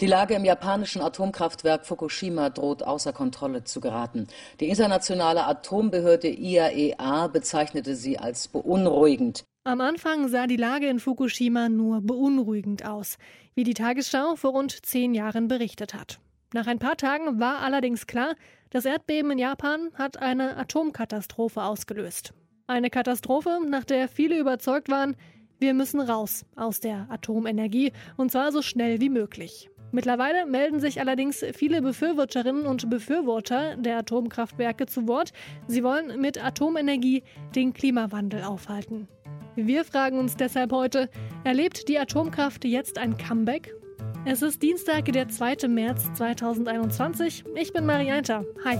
[0.00, 4.28] Die Lage im japanischen Atomkraftwerk Fukushima droht außer Kontrolle zu geraten.
[4.58, 9.44] Die internationale Atombehörde IAEA e bezeichnete sie als beunruhigend.
[9.64, 13.18] Am Anfang sah die Lage in Fukushima nur beunruhigend aus,
[13.54, 16.18] wie die Tagesschau vor rund zehn Jahren berichtet hat.
[16.54, 18.36] Nach ein paar Tagen war allerdings klar,
[18.70, 22.32] das Erdbeben in Japan hat eine Atomkatastrophe ausgelöst.
[22.66, 25.14] Eine Katastrophe, nach der viele überzeugt waren,
[25.58, 29.68] wir müssen raus aus der Atomenergie und zwar so schnell wie möglich.
[29.92, 35.32] Mittlerweile melden sich allerdings viele Befürworterinnen und Befürworter der Atomkraftwerke zu Wort.
[35.66, 37.22] Sie wollen mit Atomenergie
[37.54, 39.08] den Klimawandel aufhalten.
[39.56, 41.10] Wir fragen uns deshalb heute,
[41.44, 43.74] erlebt die Atomkraft jetzt ein Comeback?
[44.24, 45.68] Es ist Dienstag, der 2.
[45.68, 47.44] März 2021.
[47.56, 48.44] Ich bin Marianta.
[48.64, 48.76] Hi.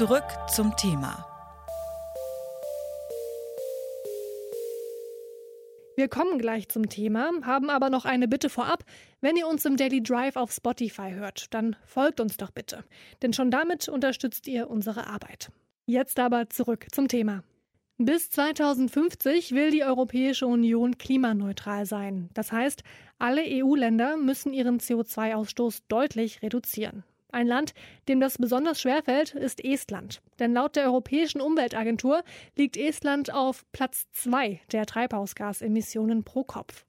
[0.00, 1.26] Zurück zum Thema.
[5.94, 8.82] Wir kommen gleich zum Thema, haben aber noch eine Bitte vorab.
[9.20, 12.82] Wenn ihr uns im Daily Drive auf Spotify hört, dann folgt uns doch bitte.
[13.20, 15.52] Denn schon damit unterstützt ihr unsere Arbeit.
[15.84, 17.44] Jetzt aber zurück zum Thema.
[17.98, 22.30] Bis 2050 will die Europäische Union klimaneutral sein.
[22.32, 22.84] Das heißt,
[23.18, 27.04] alle EU-Länder müssen ihren CO2-Ausstoß deutlich reduzieren.
[27.32, 27.74] Ein Land,
[28.08, 30.20] dem das besonders schwer fällt, ist Estland.
[30.38, 32.22] Denn laut der Europäischen Umweltagentur
[32.56, 36.84] liegt Estland auf Platz zwei der Treibhausgasemissionen pro Kopf.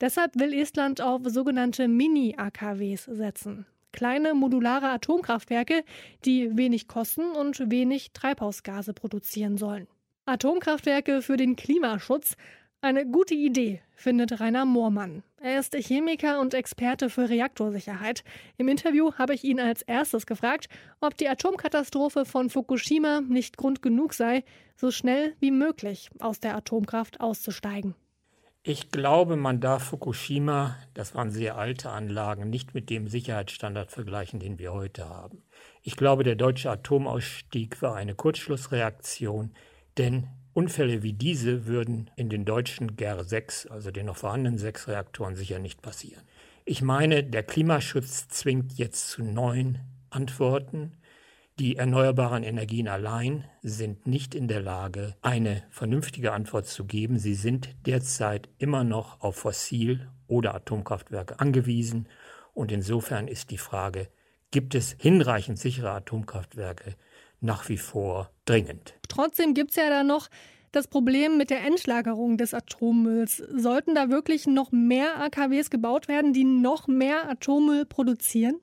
[0.00, 3.66] Deshalb will Estland auf sogenannte Mini-AKWs setzen.
[3.92, 5.84] Kleine modulare Atomkraftwerke,
[6.24, 9.86] die wenig kosten und wenig Treibhausgase produzieren sollen.
[10.24, 12.36] Atomkraftwerke für den Klimaschutz
[12.82, 15.22] eine gute Idee, findet Rainer Moormann.
[15.40, 18.24] Er ist Chemiker und Experte für Reaktorsicherheit.
[18.58, 20.68] Im Interview habe ich ihn als erstes gefragt,
[21.00, 24.42] ob die Atomkatastrophe von Fukushima nicht Grund genug sei,
[24.76, 27.94] so schnell wie möglich aus der Atomkraft auszusteigen.
[28.64, 34.38] Ich glaube, man darf Fukushima, das waren sehr alte Anlagen, nicht mit dem Sicherheitsstandard vergleichen,
[34.38, 35.42] den wir heute haben.
[35.82, 39.52] Ich glaube, der deutsche Atomausstieg war eine Kurzschlussreaktion,
[39.98, 44.86] denn Unfälle wie diese würden in den deutschen GER 6, also den noch vorhandenen sechs
[44.86, 46.22] Reaktoren, sicher nicht passieren.
[46.64, 49.78] Ich meine, der Klimaschutz zwingt jetzt zu neuen
[50.10, 50.92] Antworten.
[51.58, 57.18] Die erneuerbaren Energien allein sind nicht in der Lage, eine vernünftige Antwort zu geben.
[57.18, 62.08] Sie sind derzeit immer noch auf Fossil- oder Atomkraftwerke angewiesen.
[62.54, 64.08] Und insofern ist die Frage,
[64.50, 66.94] gibt es hinreichend sichere Atomkraftwerke,
[67.42, 68.94] nach wie vor dringend.
[69.08, 70.28] Trotzdem gibt es ja da noch
[70.72, 73.36] das Problem mit der Endlagerung des Atommülls.
[73.36, 78.56] Sollten da wirklich noch mehr AKWs gebaut werden, die noch mehr Atommüll produzieren?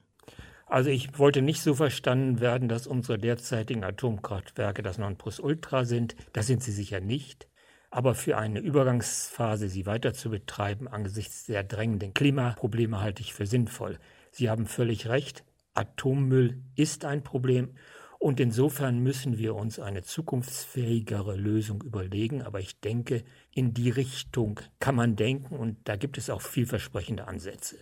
[0.66, 6.16] Also ich wollte nicht so verstanden werden, dass unsere derzeitigen Atomkraftwerke das Nonplusultra sind.
[6.34, 7.48] Das sind sie sicher nicht.
[7.92, 13.48] Aber für eine Übergangsphase sie weiter zu betreiben angesichts der drängenden Klimaprobleme halte ich für
[13.48, 13.98] sinnvoll.
[14.32, 15.44] Sie haben völlig recht.
[15.74, 17.76] Atommüll ist ein Problem
[18.22, 22.42] und insofern müssen wir uns eine zukunftsfähigere Lösung überlegen.
[22.42, 27.30] Aber ich denke, in die Richtung kann man denken und da gibt es auch vielversprechende
[27.30, 27.78] Ansätze.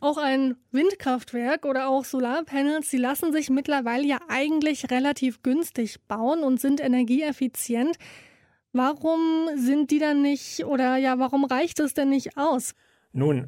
[0.00, 6.42] Auch ein Windkraftwerk oder auch Solarpanels, die lassen sich mittlerweile ja eigentlich relativ günstig bauen
[6.42, 7.96] und sind energieeffizient.
[8.72, 9.20] Warum
[9.56, 12.74] sind die dann nicht oder ja, warum reicht es denn nicht aus?
[13.12, 13.46] Nun,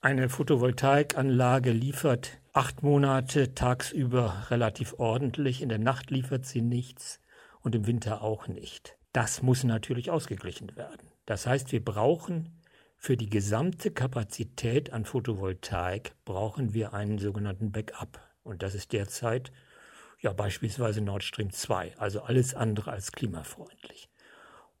[0.00, 7.20] eine Photovoltaikanlage liefert acht Monate tagsüber relativ ordentlich, in der Nacht liefert sie nichts
[7.60, 8.96] und im Winter auch nicht.
[9.12, 11.10] Das muss natürlich ausgeglichen werden.
[11.26, 12.62] Das heißt, wir brauchen
[12.96, 18.20] für die gesamte Kapazität an Photovoltaik brauchen wir einen sogenannten Backup.
[18.42, 19.52] Und das ist derzeit
[20.20, 24.08] ja beispielsweise Nord Stream 2, also alles andere als klimafreundlich.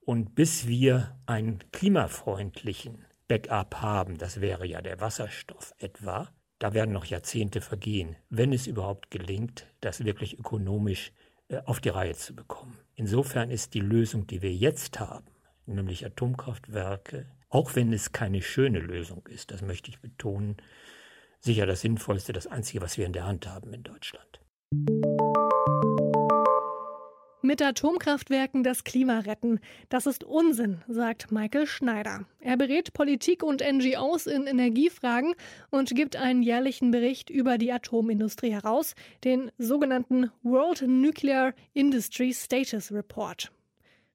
[0.00, 6.92] Und bis wir einen klimafreundlichen Backup haben, das wäre ja der Wasserstoff etwa, da werden
[6.92, 11.12] noch Jahrzehnte vergehen, wenn es überhaupt gelingt, das wirklich ökonomisch
[11.48, 12.78] äh, auf die Reihe zu bekommen.
[12.94, 15.26] Insofern ist die Lösung, die wir jetzt haben,
[15.66, 20.56] nämlich Atomkraftwerke, auch wenn es keine schöne Lösung ist, das möchte ich betonen,
[21.40, 24.40] sicher das Sinnvollste, das Einzige, was wir in der Hand haben in Deutschland.
[27.46, 29.60] Mit Atomkraftwerken das Klima retten.
[29.88, 32.24] Das ist Unsinn, sagt Michael Schneider.
[32.40, 35.32] Er berät Politik und NGOs in Energiefragen
[35.70, 42.90] und gibt einen jährlichen Bericht über die Atomindustrie heraus, den sogenannten World Nuclear Industry Status
[42.90, 43.52] Report.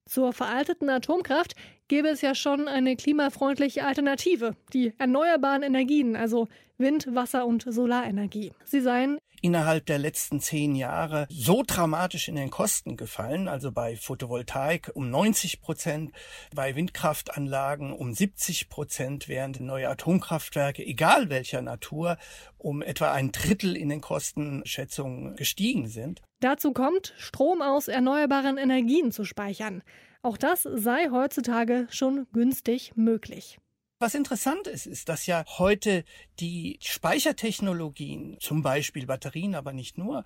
[0.04, 1.54] Zur veralteten Atomkraft
[1.92, 6.48] gäbe es ja schon eine klimafreundliche Alternative, die erneuerbaren Energien, also
[6.78, 8.52] Wind, Wasser und Solarenergie.
[8.64, 13.96] Sie seien innerhalb der letzten zehn Jahre so dramatisch in den Kosten gefallen, also bei
[13.96, 16.12] Photovoltaik um 90 Prozent,
[16.54, 22.16] bei Windkraftanlagen um 70 Prozent, während neue Atomkraftwerke, egal welcher Natur,
[22.56, 26.22] um etwa ein Drittel in den Kostenschätzungen gestiegen sind.
[26.40, 29.82] Dazu kommt, Strom aus erneuerbaren Energien zu speichern.
[30.22, 33.58] Auch das sei heutzutage schon günstig möglich.
[33.98, 36.04] Was interessant ist, ist, dass ja heute
[36.40, 40.24] die Speichertechnologien, zum Beispiel Batterien, aber nicht nur,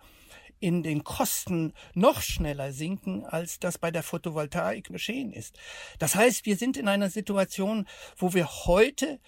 [0.61, 5.59] in den Kosten noch schneller sinken, als das bei der Photovoltaik geschehen ist.
[5.99, 9.19] Das heißt, wir sind in einer Situation, wo wir heute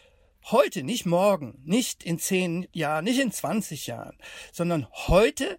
[0.50, 4.16] heute, nicht morgen, nicht in zehn Jahren, nicht in 20 Jahren,
[4.52, 5.58] sondern heute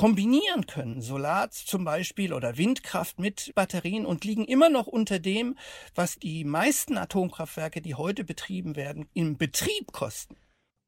[0.00, 5.58] kombinieren können, Solar zum Beispiel oder Windkraft mit Batterien und liegen immer noch unter dem,
[5.94, 10.36] was die meisten Atomkraftwerke, die heute betrieben werden, im Betrieb kosten.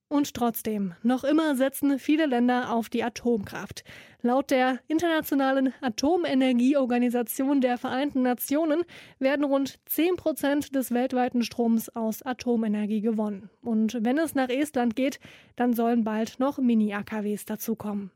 [0.08, 3.84] Und trotzdem, noch immer setzen viele Länder auf die Atomkraft.
[4.22, 8.82] Laut der Internationalen Atomenergieorganisation der Vereinten Nationen
[9.18, 13.50] werden rund 10 Prozent des weltweiten Stroms aus Atomenergie gewonnen.
[13.60, 15.20] Und wenn es nach Estland geht,
[15.54, 18.10] dann sollen bald noch Mini-AKWs dazukommen.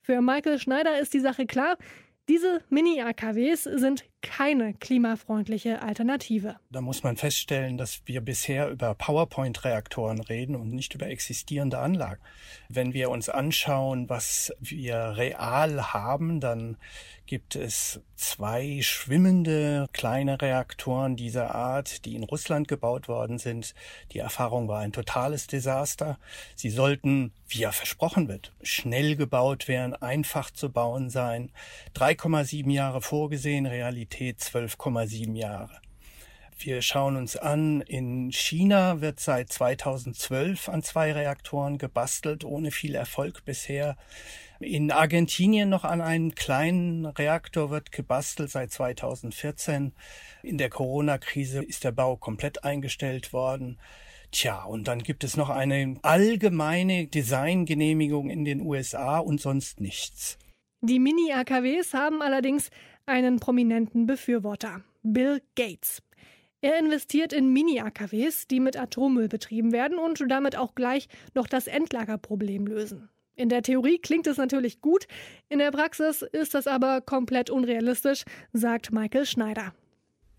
[0.00, 1.76] Für Michael Schneider ist die Sache klar.
[2.28, 6.56] Diese Mini-AKWs sind keine klimafreundliche Alternative.
[6.70, 12.20] Da muss man feststellen, dass wir bisher über PowerPoint-Reaktoren reden und nicht über existierende Anlagen.
[12.68, 16.76] Wenn wir uns anschauen, was wir real haben, dann
[17.26, 23.74] gibt es zwei schwimmende kleine Reaktoren dieser Art, die in Russland gebaut worden sind.
[24.12, 26.18] Die Erfahrung war ein totales Desaster.
[26.56, 31.52] Sie sollten, wie ja versprochen wird, schnell gebaut werden, einfach zu bauen sein.
[31.94, 35.80] 3,7 Jahre vorgesehen, Realität Qualität 12,7 Jahre.
[36.58, 42.94] Wir schauen uns an, in China wird seit 2012 an zwei Reaktoren gebastelt, ohne viel
[42.94, 43.96] Erfolg bisher.
[44.60, 49.92] In Argentinien noch an einem kleinen Reaktor wird gebastelt seit 2014.
[50.42, 53.78] In der Corona-Krise ist der Bau komplett eingestellt worden.
[54.32, 60.38] Tja, und dann gibt es noch eine allgemeine Designgenehmigung in den USA und sonst nichts.
[60.80, 62.70] Die Mini-AKWs haben allerdings
[63.04, 66.02] einen prominenten Befürworter, Bill Gates.
[66.60, 71.66] Er investiert in Mini-AKWs, die mit Atommüll betrieben werden und damit auch gleich noch das
[71.66, 73.08] Endlagerproblem lösen.
[73.34, 75.08] In der Theorie klingt es natürlich gut,
[75.48, 79.74] in der Praxis ist das aber komplett unrealistisch, sagt Michael Schneider.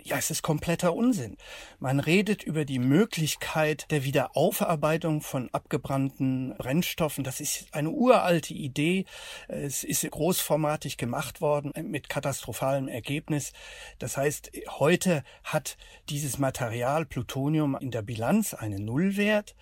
[0.02, 1.36] Ja, es ist kompletter Unsinn.
[1.80, 7.26] Man redet über die Möglichkeit der Wiederaufarbeitung von abgebrannten Brennstoffen.
[7.26, 9.06] Das ist eine uralte Idee.
[9.50, 13.52] Es ist großformatig gemacht worden mit katastrophalem Ergebnis.
[14.00, 19.56] Das heißt, heute hat dieses Material Plutonium in der Bilanz einen Nullwert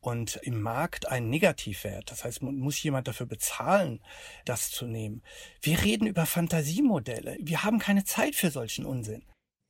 [0.00, 2.10] und im Markt einen Negativwert.
[2.10, 4.00] Das heißt, man muss jemand dafür bezahlen,
[4.46, 5.22] das zu nehmen.
[5.60, 7.36] Wir reden über Fantasiemodelle.
[7.40, 9.22] Wir haben keine Zeit für solchen Unsinn.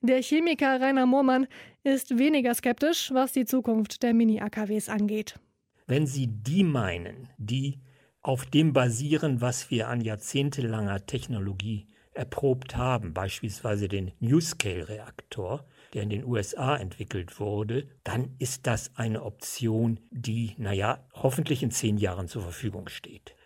[0.05, 1.47] Der Chemiker Rainer Mohrmann
[1.85, 5.39] ist weniger skeptisch, was die Zukunft der Mini-AKWs angeht.
[5.87, 7.79] Wenn Sie die meinen, die
[8.21, 15.65] auf dem basieren, was wir an jahrzehntelanger Technologie erprobt haben, beispielsweise den NewScale-Reaktor,
[15.95, 21.71] der in den USA entwickelt wurde, dann ist das eine Option, die, naja, hoffentlich in
[21.71, 23.37] zehn Jahren zur Verfügung steht.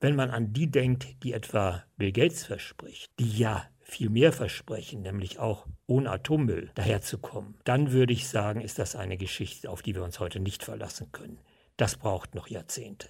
[0.00, 5.02] Wenn man an die denkt, die etwa Bill Gates verspricht, die ja viel mehr versprechen,
[5.02, 9.94] nämlich auch ohne Atommüll daherzukommen, dann würde ich sagen, ist das eine Geschichte, auf die
[9.94, 11.38] wir uns heute nicht verlassen können.
[11.76, 13.08] Das braucht noch Jahrzehnte.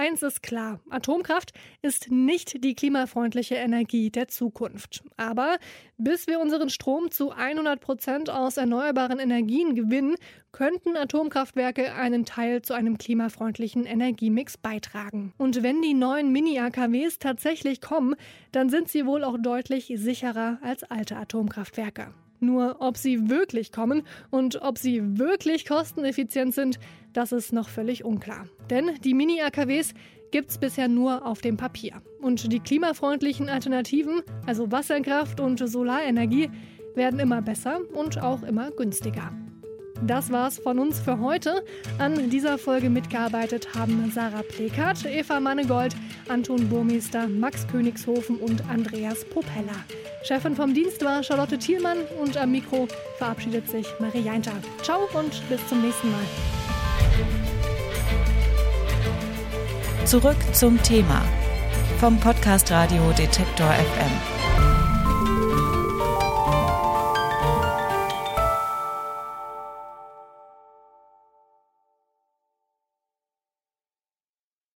[0.00, 1.52] Eins ist klar, Atomkraft
[1.82, 5.04] ist nicht die klimafreundliche Energie der Zukunft.
[5.18, 5.58] Aber
[5.98, 10.14] bis wir unseren Strom zu 100 Prozent aus erneuerbaren Energien gewinnen,
[10.52, 15.34] könnten Atomkraftwerke einen Teil zu einem klimafreundlichen Energiemix beitragen.
[15.36, 18.16] Und wenn die neuen Mini-AKWs tatsächlich kommen,
[18.52, 22.14] dann sind sie wohl auch deutlich sicherer als alte Atomkraftwerke.
[22.40, 26.78] Nur ob sie wirklich kommen und ob sie wirklich kosteneffizient sind,
[27.12, 28.46] das ist noch völlig unklar.
[28.70, 29.94] Denn die Mini-AKWs
[30.30, 32.02] gibt es bisher nur auf dem Papier.
[32.20, 36.50] Und die klimafreundlichen Alternativen, also Wasserkraft und Solarenergie,
[36.94, 39.32] werden immer besser und auch immer günstiger.
[40.06, 41.64] Das war's von uns für heute.
[41.98, 45.94] An dieser Folge mitgearbeitet haben Sarah Plekert, Eva Mannegold,
[46.28, 49.84] Anton Burmeister, Max Königshofen und Andreas Propeller.
[50.22, 52.88] Chefin vom Dienst war Charlotte Thielmann und am Mikro
[53.18, 54.52] verabschiedet sich Marie Jeinter.
[54.82, 56.24] Ciao und bis zum nächsten Mal.
[60.06, 61.22] Zurück zum Thema
[61.98, 64.49] vom Podcast Radio Detektor FM.